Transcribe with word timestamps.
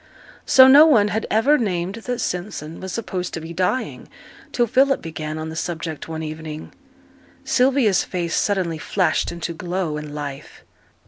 So 0.47 0.67
no 0.67 0.87
one 0.87 1.09
had 1.09 1.27
ever 1.29 1.59
named 1.59 1.93
that 2.07 2.19
Simpson 2.19 2.79
was 2.79 2.91
supposed 2.91 3.35
to 3.35 3.39
be 3.39 3.53
dying 3.53 4.07
till 4.51 4.65
Philip 4.65 4.99
began 4.99 5.37
on 5.37 5.49
the 5.49 5.55
subject 5.55 6.07
one 6.07 6.23
evening. 6.23 6.73
Sylvia's 7.45 8.03
face 8.03 8.35
suddenly 8.35 8.79
flashed 8.79 9.31
into 9.31 9.53
glow 9.53 9.97
and 9.97 10.15
life. 10.15 10.63